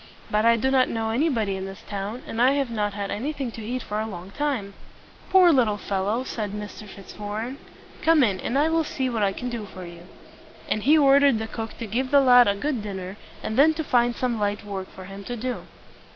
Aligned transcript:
But 0.31 0.45
I 0.45 0.55
do 0.55 0.71
not 0.71 0.89
know 0.89 1.11
anybody 1.11 1.55
in 1.55 1.65
this 1.67 1.83
town, 1.87 2.23
and 2.25 2.41
I 2.41 2.53
have 2.53 2.71
not 2.71 2.93
had 2.95 3.11
anything 3.11 3.51
to 3.51 3.63
eat 3.63 3.83
for 3.83 3.99
a 3.99 4.07
long 4.07 4.31
time." 4.31 4.73
"Poor 5.29 5.51
little 5.53 5.77
fellow!" 5.77 6.23
said 6.23 6.53
Mr. 6.53 6.87
Fitz 6.87 7.19
war 7.19 7.35
ren. 7.41 7.59
"Come 8.01 8.23
in, 8.23 8.39
and 8.39 8.57
I 8.57 8.67
will 8.67 8.83
see 8.83 9.11
what 9.11 9.21
I 9.21 9.31
can 9.31 9.51
do 9.51 9.65
for 9.67 9.85
you." 9.85 10.07
And 10.67 10.81
he 10.81 10.97
ordered 10.97 11.37
the 11.37 11.45
cook 11.45 11.77
to 11.77 11.85
give 11.85 12.09
the 12.09 12.19
lad 12.19 12.47
a 12.47 12.55
good 12.55 12.81
dinner, 12.81 13.15
and 13.43 13.57
then 13.59 13.75
to 13.75 13.83
find 13.83 14.15
some 14.15 14.39
light 14.39 14.65
work 14.65 14.89
for 14.89 15.05
him 15.05 15.23
to 15.25 15.35
do. 15.37 15.67